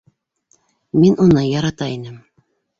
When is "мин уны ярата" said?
1.03-1.93